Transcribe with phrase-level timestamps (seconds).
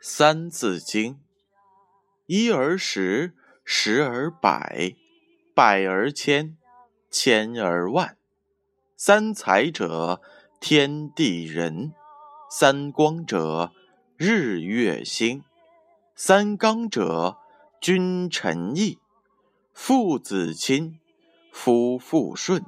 [0.00, 1.18] 三字经：
[2.26, 3.34] 一而十，
[3.64, 4.94] 十而百，
[5.56, 6.56] 百而千，
[7.10, 8.16] 千而万。
[8.96, 10.22] 三才者，
[10.60, 11.94] 天地人；
[12.48, 13.72] 三光者，
[14.16, 15.42] 日月星；
[16.14, 17.38] 三纲者，
[17.80, 19.00] 君臣义。
[19.72, 21.00] 父子亲，
[21.50, 22.64] 夫妇顺。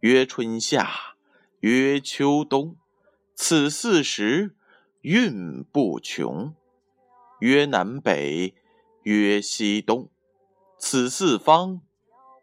[0.00, 1.14] 曰春夏，
[1.60, 2.76] 曰秋冬，
[3.36, 4.56] 此四时。
[5.08, 6.52] 运不穷，
[7.38, 8.56] 曰南北，
[9.04, 10.10] 曰西东，
[10.78, 11.80] 此四方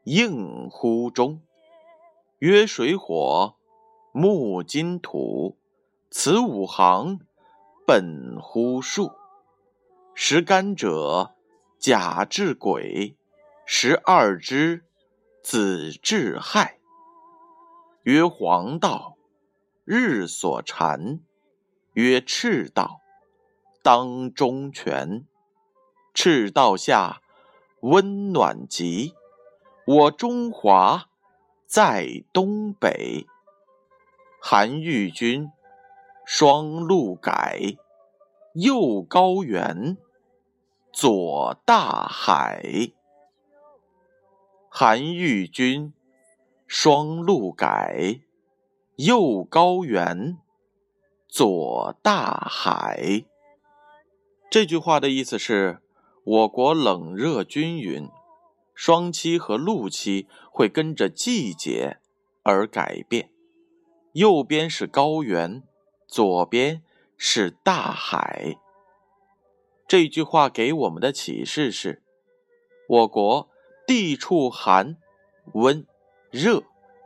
[0.06, 1.42] 应乎中；
[2.40, 3.56] 曰水火
[4.14, 5.58] 木金土，
[6.10, 7.20] 此五行
[7.86, 9.12] 本乎数。
[10.14, 11.36] 十干者，
[11.78, 13.18] 甲至癸；
[13.66, 14.86] 十二支，
[15.44, 16.80] 子至亥。
[18.04, 19.18] 曰黄道，
[19.84, 21.20] 日所缠。
[21.94, 23.02] 曰赤道，
[23.84, 25.28] 当中权。
[26.12, 27.22] 赤道下，
[27.82, 29.14] 温暖极。
[29.86, 31.10] 我中华
[31.68, 33.28] 在东北。
[34.42, 35.52] 韩愈君，
[36.26, 37.60] 双路改，
[38.54, 39.98] 右高原，
[40.92, 42.92] 左大海。
[44.68, 45.94] 韩愈君，
[46.66, 48.22] 双路改，
[48.96, 50.40] 右高原。
[51.36, 53.26] 左大海。
[54.52, 55.80] 这句话的意思是，
[56.24, 58.08] 我国冷热均匀，
[58.76, 61.98] 霜期和露期会跟着季节
[62.44, 63.32] 而改变。
[64.12, 65.64] 右边是高原，
[66.08, 66.84] 左边
[67.18, 68.56] 是大海。
[69.88, 72.04] 这句话给我们的启示是：
[72.88, 73.50] 我国
[73.88, 74.98] 地处寒、
[75.54, 75.88] 温、
[76.30, 76.62] 热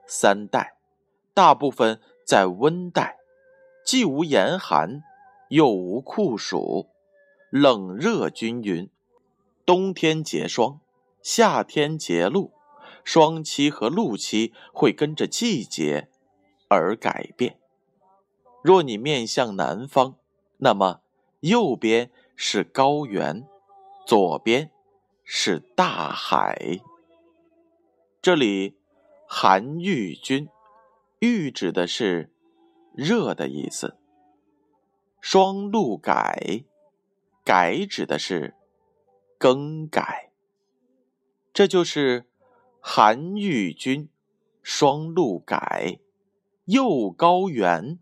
[0.05, 0.75] 三带，
[1.33, 3.15] 大部分在温带。
[3.87, 5.01] 既无严寒，
[5.47, 6.87] 又无酷暑，
[7.49, 8.89] 冷热均匀。
[9.65, 10.81] 冬天结霜，
[11.21, 12.51] 夏天结露，
[13.05, 16.09] 霜期和露期会跟着季节
[16.67, 17.57] 而改变。
[18.61, 20.17] 若你面向南方，
[20.57, 20.99] 那么
[21.39, 23.47] 右边是高原，
[24.05, 24.69] 左边
[25.23, 26.81] 是大海。
[28.21, 28.75] 这里
[29.25, 30.49] 寒愈君，
[31.19, 32.33] 愈指的是。
[32.97, 33.95] 热的意思。
[35.21, 36.63] 双陆改，
[37.43, 38.55] 改指的是
[39.37, 40.31] 更改。
[41.53, 42.25] 这就是
[42.81, 44.09] 韩愈君，
[44.63, 45.99] 双陆改，
[46.65, 47.99] 右高原，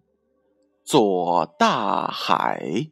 [0.83, 2.89] 左大海。